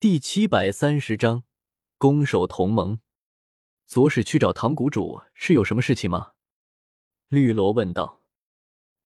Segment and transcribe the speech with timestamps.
[0.00, 1.42] 第七百三十章，
[1.96, 3.00] 攻守同盟。
[3.84, 6.34] 左使去找唐谷主是有什么事情吗？
[7.26, 8.22] 绿萝问道。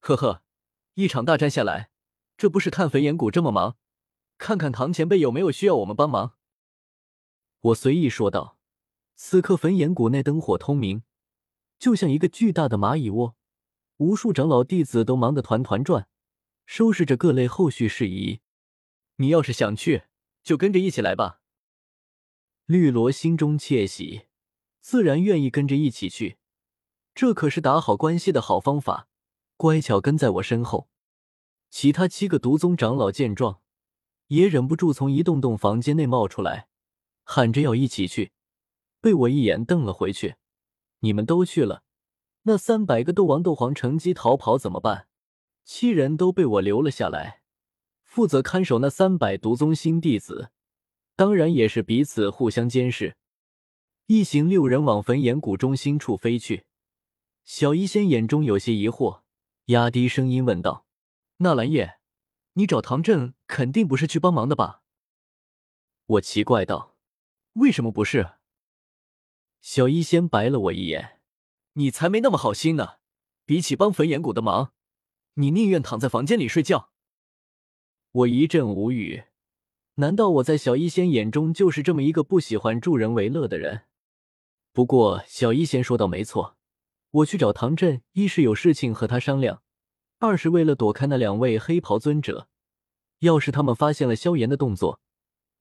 [0.00, 0.42] 呵呵，
[0.94, 1.92] 一场大战下来，
[2.36, 3.76] 这不是看焚炎谷这么忙，
[4.36, 6.34] 看看唐前辈有没有需要我们帮忙。
[7.60, 8.58] 我随意说道。
[9.14, 11.04] 此刻焚炎谷内灯火通明，
[11.78, 13.36] 就像一个巨大的蚂蚁窝，
[13.98, 16.08] 无数长老弟子都忙得团团转，
[16.66, 18.40] 收拾着各类后续事宜。
[19.18, 20.02] 你要是想去。
[20.42, 21.40] 就跟着一起来吧。
[22.66, 24.26] 绿萝心中窃喜，
[24.80, 26.38] 自然愿意跟着一起去。
[27.14, 29.08] 这可是打好关系的好方法。
[29.56, 30.88] 乖巧跟在我身后。
[31.68, 33.60] 其他七个毒宗长老见状，
[34.28, 36.68] 也忍不住从一栋栋房间内冒出来，
[37.24, 38.32] 喊着要一起去。
[39.00, 40.36] 被我一眼瞪了回去。
[41.00, 41.82] 你们都去了，
[42.42, 45.08] 那三百个斗王、斗皇乘机逃跑怎么办？
[45.64, 47.39] 七人都被我留了下来。
[48.10, 50.50] 负责看守那三百毒宗新弟子，
[51.14, 53.16] 当然也是彼此互相监视。
[54.06, 56.64] 一行六人往焚岩谷中心处飞去。
[57.44, 59.20] 小医仙眼中有些疑惑，
[59.66, 60.84] 压低声音问道
[61.38, 62.00] ：“纳兰叶，
[62.54, 64.82] 你找唐振肯定不是去帮忙的吧？”
[66.06, 66.96] 我奇怪道
[67.54, 68.32] ：“为什么不是？”
[69.62, 71.20] 小医仙白了我一眼
[71.74, 72.96] ：“你才没那么好心呢！
[73.46, 74.72] 比起帮焚岩谷的忙，
[75.34, 76.89] 你宁愿躺在房间里睡觉。”
[78.12, 79.22] 我一阵无语，
[79.94, 83.82] 难道我在小医仙眼中就是这么一个不喜欢助人为乐的人？
[84.72, 86.56] 不过小医仙说道没错，
[87.12, 89.62] 我去找唐振，一是有事情和他商量，
[90.18, 92.48] 二是为了躲开那两位黑袍尊者。
[93.20, 95.00] 要是他们发现了萧炎的动作，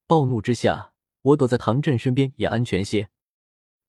[0.08, 3.10] 暴怒之下，我躲在唐振身边也安全些。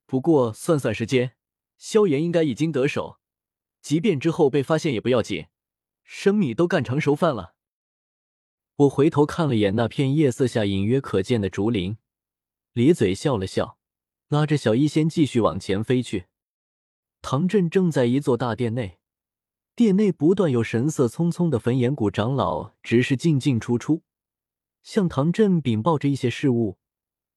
[0.04, 1.32] 不过算算时间，
[1.78, 3.20] 萧炎应该已经得手，
[3.80, 5.46] 即便之后被发现也不要紧，
[6.04, 7.54] 生米都干成熟饭了。
[8.80, 11.98] 我回头看了眼那片夜色下隐约可见的竹林，
[12.72, 13.76] 咧嘴笑了笑，
[14.28, 16.28] 拉着小医仙继续往前飞去。
[17.20, 18.98] 唐振正在一座大殿内，
[19.76, 24.00] 殿内不断有神色匆匆的焚炎谷长老，只是进进出出，
[24.82, 26.78] 向唐振禀报着一些事务，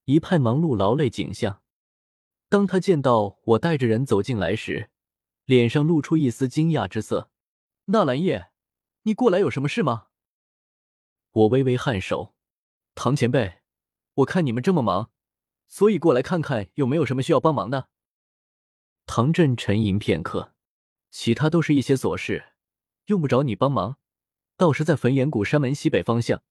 [0.05, 1.61] 一派忙碌劳累景象。
[2.47, 4.89] 当他见到我带着人走进来时，
[5.43, 7.29] 脸上露出一丝惊讶之色
[7.91, 8.47] ：“纳兰叶，
[9.01, 10.05] 你过来有什么事吗？”
[11.33, 12.35] 我微微颔首，
[12.93, 13.61] 唐前辈，
[14.13, 15.09] 我看你们这么忙，
[15.67, 17.89] 所以过来看看有没有什么需要帮忙的。
[19.07, 20.53] 唐振沉吟片刻，
[21.09, 22.53] 其他都是一些琐事，
[23.07, 23.97] 用不着你帮忙。
[24.57, 26.43] 倒是在焚岩谷山门西北方向，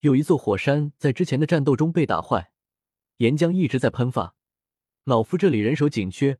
[0.00, 2.52] 有一座火山，在之前的战斗中被打坏，
[3.16, 4.34] 岩浆一直在喷发。
[5.04, 6.38] 老夫这里人手紧缺，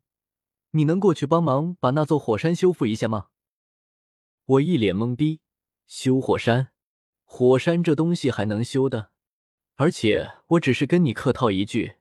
[0.72, 3.28] 你能过去帮忙把那座火山修复一下吗？
[4.44, 5.40] 我一脸懵逼，
[5.86, 6.72] 修火山。
[7.32, 9.12] 火山这东西还能修的，
[9.76, 11.94] 而且我只是跟你客套一句，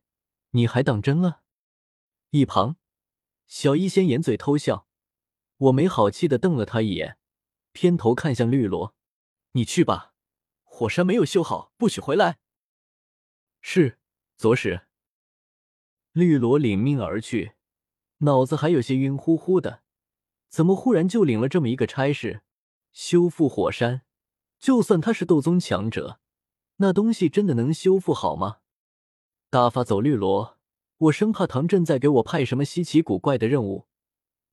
[0.49, 1.43] 你还当真了？
[2.31, 2.77] 一旁，
[3.45, 4.87] 小医仙掩嘴偷笑，
[5.57, 7.19] 我没好气的瞪了他一眼，
[7.73, 8.95] 偏头看向绿萝
[9.53, 10.15] ：“你去吧，
[10.63, 12.39] 火山没有修好，不许回来。”
[13.61, 13.99] 是，
[14.35, 14.87] 左使。
[16.11, 17.53] 绿萝领命而去，
[18.17, 19.83] 脑子还有些晕乎乎的，
[20.49, 22.41] 怎么忽然就领了这么一个差事，
[22.91, 24.01] 修复火山？
[24.59, 26.19] 就算他是斗宗强者，
[26.77, 28.57] 那东西真的能修复好吗？
[29.49, 30.57] 大发走绿萝，
[30.97, 33.87] 我生怕唐振再给我派什么稀奇古怪的任务，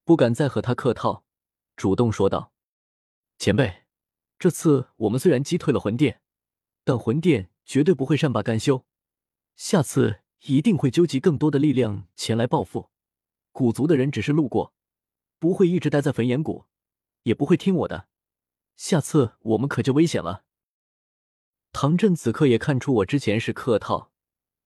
[0.04, 1.24] 不敢再和他客套，
[1.76, 2.52] 主动说道
[3.36, 3.84] ：“前辈，
[4.38, 6.20] 这次我们虽然击退了魂殿，
[6.84, 8.86] 但魂殿绝对不会善罢甘休，
[9.56, 12.90] 下次一定会纠集更多的力量前来报复。
[13.50, 14.72] 古族的人只是路过，
[15.40, 16.66] 不会一直待在焚炎谷，
[17.24, 18.06] 也不会听我的。”
[18.76, 20.44] 下次我们可就危险了。
[21.72, 24.12] 唐振此刻也看出我之前是客套，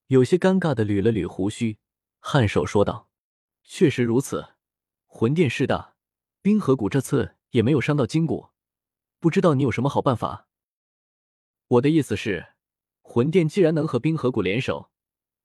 [0.07, 1.77] 有些尴尬的捋了捋胡须，
[2.21, 3.09] 颔首说道
[3.63, 4.55] ：“确实如此，
[5.05, 5.95] 魂殿势大，
[6.41, 8.49] 冰河谷这次也没有伤到筋骨，
[9.19, 10.47] 不知道你有什么好办法？”
[11.67, 12.53] 我的意思是，
[13.01, 14.91] 魂殿既然能和冰河谷联手，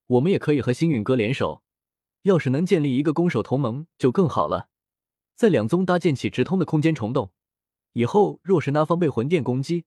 [0.07, 1.63] 我们也可以和星陨阁联手。
[2.23, 4.69] 要是能建立一个攻守同盟，就更好了，
[5.37, 7.33] 在两宗搭建起直通的空间虫洞。
[7.97, 9.87] 以后若是那方被魂殿攻击，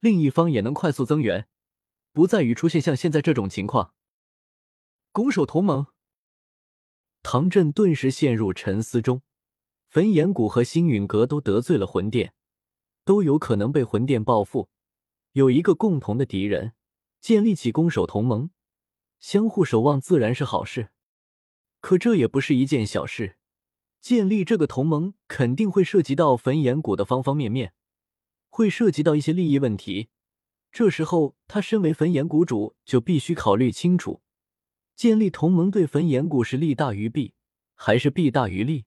[0.00, 1.46] 另一方也能快速增援，
[2.12, 3.94] 不在于出现像现在这种情况。
[5.12, 5.86] 攻守同盟，
[7.22, 9.22] 唐振顿时陷入沉思中。
[9.86, 12.34] 焚炎谷和星陨阁都得罪了魂殿，
[13.04, 14.68] 都有可能被魂殿报复。
[15.30, 16.72] 有一个共同的敌人，
[17.20, 18.50] 建立起攻守同盟，
[19.20, 20.90] 相互守望自然是好事。
[21.80, 23.35] 可这也不是一件小事。
[24.06, 27.74] 建立这个同盟肯定会涉及到焚炎谷的方方面面，
[28.48, 30.10] 会涉及到一些利益问题，
[30.70, 34.22] 这时候，他身为焚炎谷主，就必须考虑清楚，
[34.94, 37.34] 建立同盟对焚炎谷是利大于弊，
[37.74, 38.84] 还是弊大于利？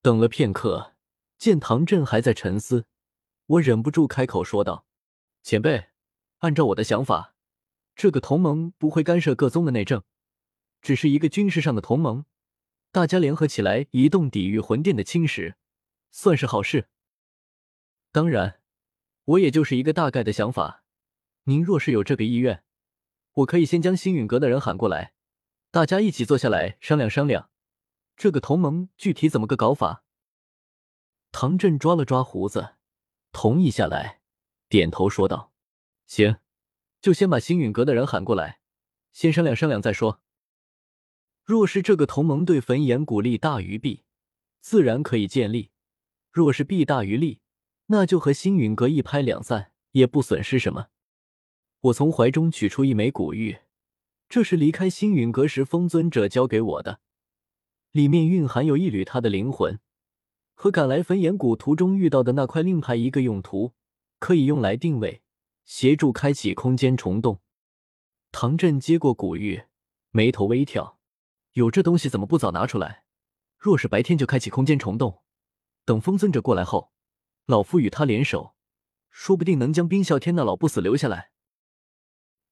[0.00, 0.94] 等了片刻，
[1.36, 2.86] 见唐振还在沉思，
[3.46, 4.86] 我忍不住开口说道
[5.42, 5.86] ：“前辈，
[6.38, 7.34] 按照我的想法，
[7.96, 10.04] 这个同盟不会干涉各宗的内政，
[10.80, 12.24] 只是一个军事上的同盟，
[12.92, 15.54] 大家联合起来移动抵御魂殿的侵蚀，
[16.10, 16.88] 算是好事。
[18.10, 18.60] 当然，
[19.24, 20.84] 我也就是一个大概的想法。”
[21.44, 22.64] 您若是有这个意愿，
[23.32, 25.14] 我可以先将星陨阁的人喊过来，
[25.70, 27.50] 大家一起坐下来商量商量，
[28.16, 30.04] 这个同盟具体怎么个搞法。
[31.32, 32.74] 唐振抓了抓胡子，
[33.32, 34.20] 同意下来，
[34.68, 35.52] 点头说道
[36.06, 36.38] ：“行，
[37.00, 38.60] 就先把星陨阁的人喊过来，
[39.12, 40.20] 先商量商量再说。
[41.50, 44.04] 若是这个同盟对焚炎谷利大于弊，
[44.60, 45.70] 自然可以建立；
[46.30, 47.40] 若是弊大于利，
[47.86, 50.90] 那就和星陨阁一拍两散，也不损失什么。”
[51.82, 53.58] 我从怀中取出一枚古玉，
[54.28, 57.00] 这是离开星陨阁时风尊者交给我的，
[57.90, 59.80] 里面蕴含有一缕他的灵魂，
[60.54, 63.72] 和赶来焚炎谷途中遇到的那块令牌一个用途，
[64.20, 65.22] 可以用来定位，
[65.64, 67.40] 协助开启空间虫洞。
[68.30, 69.64] 唐振接过古玉，
[70.12, 70.99] 眉头微挑，
[71.60, 73.04] 有这东西怎么不早拿出来？
[73.58, 75.22] 若是白天就开启空间虫洞，
[75.84, 76.90] 等风尊者过来后，
[77.44, 78.54] 老夫与他联手，
[79.10, 81.32] 说不定能将冰啸天那老不死留下来。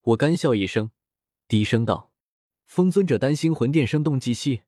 [0.02, 0.90] 我干笑一声，
[1.48, 2.12] 低声道
[2.68, 4.64] ：“风尊者担心魂殿生动祭息，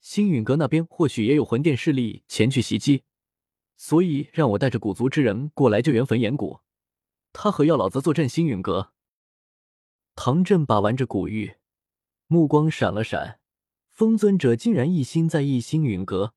[0.00, 3.04] 星陨阁那边或许也有魂殿势力前去袭击，
[3.76, 6.60] 所以让我带着古族之人过来救援焚炎谷。
[7.34, 8.94] 他和药老子坐镇星陨阁。”
[10.16, 11.56] 唐振把玩着古玉，
[12.26, 13.38] 目光闪了闪。
[13.96, 16.34] 风尊者竟然一心在一星陨阁，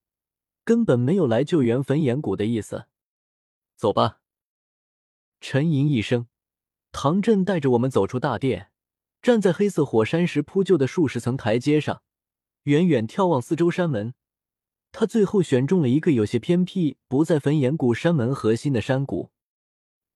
[0.63, 2.85] 根本没有来救援焚炎谷的意思。
[3.75, 4.21] 走吧。
[5.41, 6.27] 沉吟一声。
[6.93, 8.71] 唐振带着我们走出大殿，
[9.21, 12.01] 站在黑色火山石铺就的数十层台阶上，
[12.63, 14.13] 远远眺望四周山门。
[14.93, 19.31] 他最后选中了一个有些偏僻、不在焚炎谷山门核心的山谷。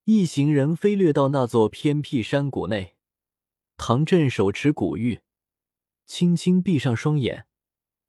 [0.06, 2.96] 一行人飞掠到那座偏僻山谷内，
[3.76, 5.20] 唐振手持古玉，
[6.06, 7.46] 轻轻闭上双眼，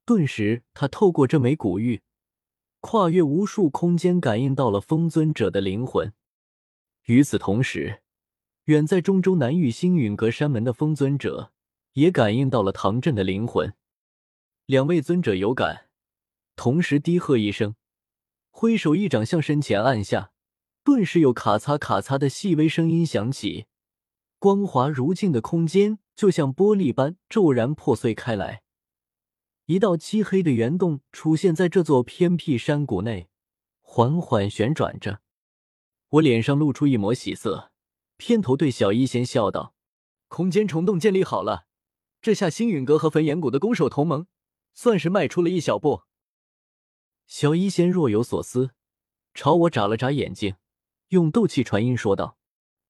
[0.05, 2.03] 顿时他透过这枚古玉，
[2.81, 6.13] 跨越无数空间，感应到了风尊者的灵魂。
[7.05, 8.03] 与此同时，
[8.65, 11.53] 远在中州南域星陨阁山门的风尊者
[11.93, 13.75] 也感应到了唐振的灵魂，
[14.67, 15.89] 两位尊者有感，
[16.57, 17.77] 同时低喝一声，
[18.51, 20.33] 挥手一掌向身前按下，
[20.83, 23.67] 顿时有咔嚓咔嚓的细微声音响起，
[24.39, 28.63] 光滑如镜的空间就像玻璃般骤然破碎开来，
[29.67, 33.29] 一道漆黑的圆洞出现在这座偏僻山谷内，
[33.81, 35.21] 缓缓旋转着，
[36.11, 37.73] 我脸上露出一抹喜色。
[38.17, 39.75] 偏头对小医仙笑道
[40.29, 41.67] ：“空间虫洞建立好了，
[42.23, 44.29] 这下星陨阁和焚炎谷的攻守同盟
[44.73, 46.03] 算是迈出了一小步。”
[47.27, 48.71] 小医仙若有所思，
[49.35, 50.55] 朝我眨了眨眼睛，
[51.09, 52.39] 用斗气传音说道：“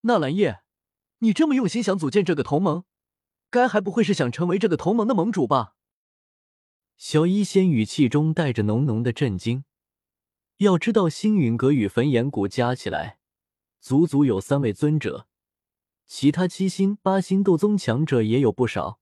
[0.03, 0.63] 纳兰叶，
[1.21, 2.85] 你这么用心想组建这个同盟，
[3.55, 5.77] 该还不会是想成为这个同盟的盟主吧？”
[6.99, 9.63] 小医仙语气中带着浓浓的震惊。
[10.57, 13.19] 要知道，星陨阁与焚炎谷加起来。
[13.81, 15.29] 足足有三位尊者，
[16.07, 18.99] 其他七星、八星斗宗强者也有不少。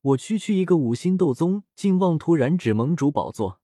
[0.00, 3.60] 我区区一个五星斗宗，竟妄图染指盟主宝座。